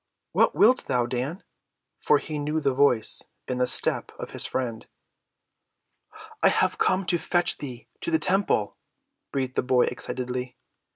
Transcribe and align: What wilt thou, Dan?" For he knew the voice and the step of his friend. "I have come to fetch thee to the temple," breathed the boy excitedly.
What 0.31 0.55
wilt 0.55 0.85
thou, 0.87 1.05
Dan?" 1.05 1.43
For 1.99 2.17
he 2.17 2.39
knew 2.39 2.59
the 2.59 2.73
voice 2.73 3.21
and 3.47 3.61
the 3.61 3.67
step 3.67 4.11
of 4.17 4.31
his 4.31 4.47
friend. 4.47 4.87
"I 6.41 6.49
have 6.49 6.79
come 6.79 7.05
to 7.05 7.19
fetch 7.19 7.59
thee 7.59 7.87
to 7.99 8.09
the 8.09 8.17
temple," 8.17 8.77
breathed 9.31 9.53
the 9.53 9.61
boy 9.61 9.83
excitedly. 9.85 10.57